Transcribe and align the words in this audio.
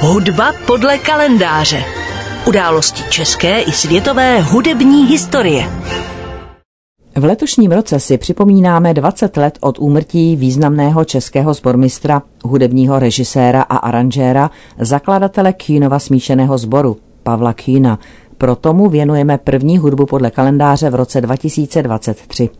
Hudba 0.00 0.52
podle 0.66 0.98
kalendáře. 0.98 1.84
Události 2.46 3.02
české 3.10 3.60
i 3.60 3.72
světové 3.72 4.40
hudební 4.40 5.06
historie. 5.06 5.64
V 7.16 7.24
letošním 7.24 7.72
roce 7.72 8.00
si 8.00 8.18
připomínáme 8.18 8.94
20 8.94 9.36
let 9.36 9.58
od 9.60 9.78
úmrtí 9.78 10.36
významného 10.36 11.04
českého 11.04 11.54
zbormistra, 11.54 12.22
hudebního 12.44 12.98
režiséra 12.98 13.62
a 13.62 13.76
aranžéra, 13.76 14.50
zakladatele 14.78 15.52
Kínova 15.52 15.98
smíšeného 15.98 16.58
sboru, 16.58 16.96
Pavla 17.22 17.52
Kína. 17.52 17.98
Proto 18.36 18.74
mu 18.74 18.88
věnujeme 18.88 19.38
první 19.38 19.78
hudbu 19.78 20.06
podle 20.06 20.30
kalendáře 20.30 20.90
v 20.90 20.94
roce 20.94 21.20
2023. 21.20 22.50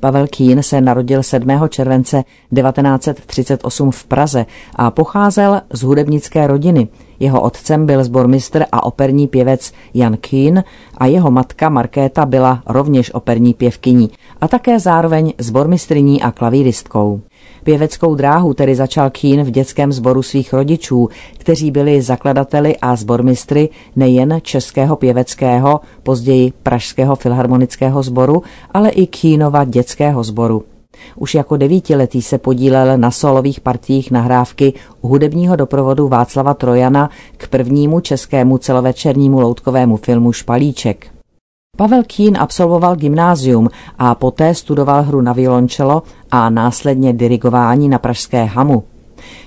Pavel 0.00 0.26
Kín 0.26 0.62
se 0.62 0.80
narodil 0.80 1.22
7. 1.22 1.48
července 1.68 2.24
1938 2.54 3.90
v 3.90 4.04
Praze 4.04 4.46
a 4.76 4.90
pocházel 4.90 5.60
z 5.72 5.82
hudebnické 5.82 6.46
rodiny. 6.46 6.88
Jeho 7.20 7.40
otcem 7.40 7.86
byl 7.86 8.04
zbormistr 8.04 8.64
a 8.72 8.82
operní 8.82 9.28
pěvec 9.28 9.72
Jan 9.94 10.16
Kín 10.16 10.64
a 10.98 11.06
jeho 11.06 11.30
matka 11.30 11.68
Markéta 11.68 12.26
byla 12.26 12.62
rovněž 12.66 13.14
operní 13.14 13.54
pěvkyní 13.54 14.10
a 14.40 14.48
také 14.48 14.80
zároveň 14.80 15.32
zbormistriní 15.38 16.22
a 16.22 16.30
klavíristkou. 16.30 17.20
Pěveckou 17.64 18.14
dráhu 18.14 18.54
tedy 18.54 18.74
začal 18.74 19.10
Kín 19.10 19.42
v 19.42 19.50
dětském 19.50 19.92
sboru 19.92 20.22
svých 20.22 20.52
rodičů, 20.52 21.08
kteří 21.38 21.70
byli 21.70 22.02
zakladateli 22.02 22.76
a 22.76 22.96
sbormistry 22.96 23.68
nejen 23.96 24.38
českého 24.42 24.96
pěveckého, 24.96 25.80
později 26.02 26.52
pražského 26.62 27.16
filharmonického 27.16 28.02
sboru, 28.02 28.42
ale 28.70 28.90
i 28.90 29.06
Kínova 29.06 29.64
dětského 29.64 30.24
sboru. 30.24 30.64
Už 31.16 31.34
jako 31.34 31.56
devítiletý 31.56 32.22
se 32.22 32.38
podílel 32.38 32.98
na 32.98 33.10
solových 33.10 33.60
partiích 33.60 34.10
nahrávky 34.10 34.72
hudebního 35.00 35.56
doprovodu 35.56 36.08
Václava 36.08 36.54
Trojana 36.54 37.10
k 37.36 37.48
prvnímu 37.48 38.00
českému 38.00 38.58
celovečernímu 38.58 39.40
loutkovému 39.40 39.96
filmu 39.96 40.32
Špalíček. 40.32 41.11
Pavel 41.76 42.02
Kín 42.02 42.36
absolvoval 42.40 42.96
gymnázium 42.96 43.68
a 43.98 44.14
poté 44.14 44.54
studoval 44.54 45.02
hru 45.02 45.20
na 45.20 45.32
violončelo 45.32 46.02
a 46.30 46.50
následně 46.50 47.12
dirigování 47.12 47.88
na 47.88 47.98
pražské 47.98 48.44
Hamu. 48.44 48.84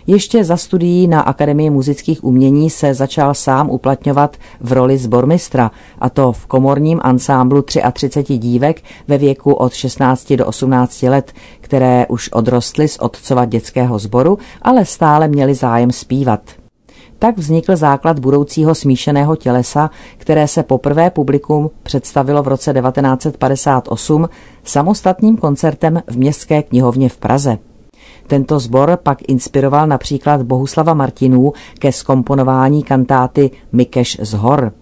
Ještě 0.07 0.43
za 0.43 0.57
studií 0.57 1.07
na 1.07 1.21
Akademii 1.21 1.69
muzických 1.69 2.23
umění 2.23 2.69
se 2.69 2.93
začal 2.93 3.33
sám 3.33 3.69
uplatňovat 3.69 4.37
v 4.61 4.71
roli 4.71 4.97
zbormistra, 4.97 5.71
a 5.99 6.09
to 6.09 6.31
v 6.31 6.45
komorním 6.45 6.99
ansámblu 7.03 7.61
33 7.61 8.37
dívek 8.37 8.81
ve 9.07 9.17
věku 9.17 9.53
od 9.53 9.73
16 9.73 10.33
do 10.33 10.45
18 10.45 11.03
let, 11.03 11.33
které 11.61 12.05
už 12.09 12.29
odrostly 12.29 12.87
z 12.87 12.97
otcova 12.99 13.45
dětského 13.45 13.99
sboru, 13.99 14.37
ale 14.61 14.85
stále 14.85 15.27
měly 15.27 15.53
zájem 15.53 15.91
zpívat. 15.91 16.64
Tak 17.19 17.37
vznikl 17.37 17.75
základ 17.75 18.19
budoucího 18.19 18.75
smíšeného 18.75 19.35
tělesa, 19.35 19.89
které 20.17 20.47
se 20.47 20.63
poprvé 20.63 21.09
publikum 21.09 21.71
představilo 21.83 22.43
v 22.43 22.47
roce 22.47 22.73
1958 22.73 24.29
samostatným 24.63 25.37
koncertem 25.37 26.01
v 26.07 26.17
Městské 26.17 26.63
knihovně 26.63 27.09
v 27.09 27.17
Praze. 27.17 27.57
Tento 28.27 28.59
sbor 28.59 28.99
pak 29.03 29.17
inspiroval 29.27 29.87
například 29.87 30.41
Bohuslava 30.41 30.93
Martinů 30.93 31.53
ke 31.79 31.91
skomponování 31.91 32.83
kantáty 32.83 33.51
Mikeš 33.71 34.17
z 34.21 34.33
hor. 34.33 34.73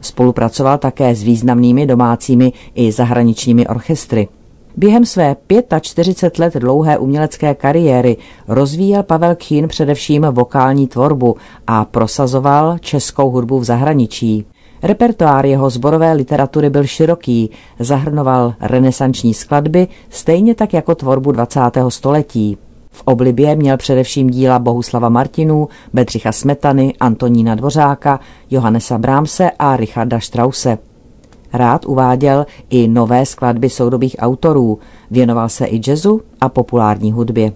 Spolupracoval 0.00 0.78
také 0.78 1.14
s 1.14 1.22
významnými 1.22 1.86
domácími 1.86 2.52
i 2.74 2.92
zahraničními 2.92 3.66
orchestry. 3.66 4.28
Během 4.76 5.04
své 5.04 5.36
45 5.80 6.38
let 6.38 6.54
dlouhé 6.54 6.98
umělecké 6.98 7.54
kariéry 7.54 8.16
rozvíjel 8.48 9.02
Pavel 9.02 9.34
Kín 9.34 9.68
především 9.68 10.26
vokální 10.30 10.88
tvorbu 10.88 11.36
a 11.66 11.84
prosazoval 11.84 12.78
českou 12.78 13.30
hudbu 13.30 13.58
v 13.58 13.64
zahraničí. 13.64 14.46
Repertoár 14.82 15.46
jeho 15.46 15.70
zborové 15.70 16.12
literatury 16.12 16.70
byl 16.70 16.86
široký, 16.86 17.50
zahrnoval 17.78 18.54
renesanční 18.60 19.34
skladby, 19.34 19.88
stejně 20.10 20.54
tak 20.54 20.72
jako 20.72 20.94
tvorbu 20.94 21.32
20. 21.32 21.60
století. 21.88 22.58
V 22.90 23.02
oblibě 23.04 23.56
měl 23.56 23.76
především 23.76 24.30
díla 24.30 24.58
Bohuslava 24.58 25.08
Martinů, 25.08 25.68
Bedřicha 25.92 26.32
Smetany, 26.32 26.94
Antonína 27.00 27.54
Dvořáka, 27.54 28.20
Johannesa 28.50 28.98
Brámse 28.98 29.50
a 29.58 29.76
Richarda 29.76 30.20
Strause. 30.20 30.78
Rád 31.54 31.84
uváděl 31.84 32.46
i 32.70 32.88
nové 32.88 33.26
skladby 33.26 33.70
soudobých 33.70 34.16
autorů, 34.18 34.78
věnoval 35.10 35.48
se 35.48 35.66
i 35.66 35.80
jazzu 35.90 36.20
a 36.40 36.48
populární 36.48 37.12
hudbě. 37.12 37.52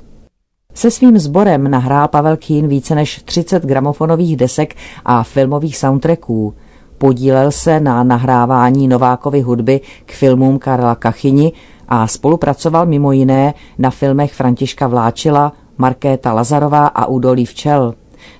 Se 0.74 0.90
svým 0.90 1.18
sborem 1.18 1.70
nahrál 1.70 2.08
Pavel 2.08 2.36
Kín 2.36 2.68
více 2.68 2.94
než 2.94 3.22
30 3.22 3.64
gramofonových 3.64 4.36
desek 4.36 4.74
a 5.04 5.22
filmových 5.22 5.76
soundtracků. 5.76 6.54
Podílel 6.98 7.50
se 7.50 7.80
na 7.80 8.02
nahrávání 8.02 8.88
Novákovy 8.88 9.40
hudby 9.40 9.80
k 10.06 10.12
filmům 10.12 10.58
Karla 10.58 10.94
Kachyni 10.94 11.52
a 11.88 12.06
spolupracoval 12.06 12.86
mimo 12.86 13.12
jiné 13.12 13.54
na 13.78 13.90
filmech 13.90 14.32
Františka 14.32 14.86
Vláčila, 14.86 15.52
Markéta 15.78 16.32
Lazarová 16.32 16.86
a 16.86 17.06
Údolí 17.06 17.46
včel 17.46 17.94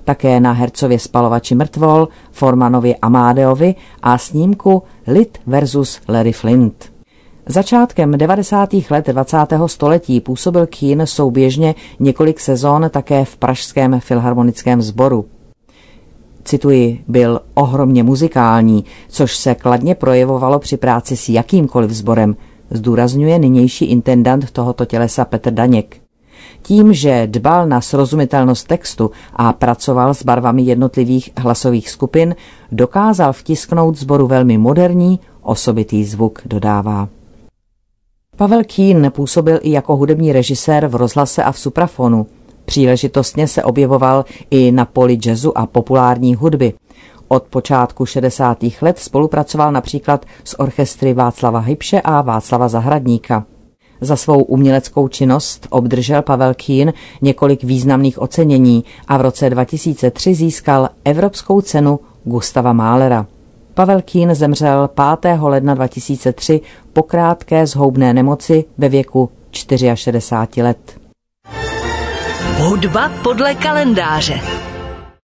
také 0.05 0.41
na 0.41 0.53
hercově 0.53 0.99
Spalovači 0.99 1.55
mrtvol, 1.55 2.09
Formanově 2.33 2.97
Amádeovi 3.03 3.75
a 4.03 4.19
snímku 4.19 4.83
Lid 5.07 5.39
versus 5.47 6.01
Larry 6.09 6.33
Flint. 6.33 6.93
Začátkem 7.47 8.19
90. 8.19 8.71
let 8.91 9.07
20. 9.07 9.37
století 9.67 10.21
působil 10.21 10.67
Kín 10.67 11.03
souběžně 11.05 11.75
několik 12.01 12.41
sezon 12.41 12.91
také 12.91 13.25
v 13.25 13.37
Pražském 13.37 14.01
filharmonickém 14.01 14.83
sboru. 14.83 15.25
Cituji, 16.45 17.05
byl 17.09 17.41
ohromně 17.55 18.03
muzikální, 18.03 18.85
což 19.09 19.37
se 19.37 19.55
kladně 19.55 19.95
projevovalo 19.95 20.59
při 20.59 20.77
práci 20.77 21.17
s 21.17 21.29
jakýmkoliv 21.29 21.91
sborem, 21.91 22.37
zdůrazňuje 22.71 23.39
nynější 23.39 23.85
intendant 23.85 24.51
tohoto 24.51 24.85
tělesa 24.85 25.25
Petr 25.25 25.51
Daněk. 25.51 26.08
Tím, 26.63 26.93
že 26.93 27.27
dbal 27.27 27.67
na 27.67 27.81
srozumitelnost 27.81 28.67
textu 28.67 29.11
a 29.33 29.53
pracoval 29.53 30.15
s 30.15 30.23
barvami 30.23 30.63
jednotlivých 30.63 31.31
hlasových 31.37 31.91
skupin, 31.91 32.37
dokázal 32.73 33.33
vtisknout 33.33 33.99
zboru 33.99 34.27
velmi 34.27 34.59
moderní, 34.59 35.21
osobitý 35.43 36.05
zvuk, 36.05 36.43
dodává. 36.45 37.09
Pavel 38.37 38.65
Kín 38.65 39.13
působil 39.15 39.59
i 39.63 39.71
jako 39.71 39.97
hudební 39.97 40.33
režisér 40.33 40.87
v 40.87 40.95
rozhlase 40.95 41.45
a 41.45 41.53
v 41.53 41.59
suprafonu. 41.59 42.27
Příležitostně 42.65 43.49
se 43.49 43.65
objevoval 43.65 44.25
i 44.51 44.73
na 44.73 44.85
poli 44.85 45.19
jazzu 45.27 45.59
a 45.59 45.67
populární 45.67 46.35
hudby. 46.35 46.75
Od 47.29 47.43
počátku 47.43 48.07
60. 48.07 48.59
let 48.81 48.99
spolupracoval 48.99 49.73
například 49.73 50.27
s 50.45 50.61
orchestry 50.61 51.15
Václava 51.15 51.59
Hybše 51.59 52.01
a 52.01 52.23
Václava 52.23 52.69
Zahradníka. 52.69 53.45
Za 54.01 54.17
svou 54.17 54.43
uměleckou 54.43 55.09
činnost 55.09 55.67
obdržel 55.71 56.23
Pavel 56.23 56.55
Kín 56.55 56.93
několik 57.23 57.65
významných 57.65 58.23
ocenění 58.23 58.85
a 59.09 59.17
v 59.17 59.21
roce 59.21 59.51
2003 59.51 60.35
získal 60.35 60.89
Evropskou 61.05 61.61
cenu 61.61 62.01
Gustava 62.25 62.73
Málera. 62.73 63.27
Pavel 63.75 64.03
Kín 64.03 64.35
zemřel 64.35 64.89
5. 65.21 65.39
ledna 65.41 65.75
2003 65.75 66.61
po 66.93 67.03
krátké 67.03 67.67
zhoubné 67.67 68.15
nemoci 68.15 68.65
ve 68.79 68.89
věku 68.89 69.31
64 69.53 70.63
let. 70.63 70.79
Hudba 72.59 73.13
podle 73.23 73.55
kalendáře. 73.55 74.41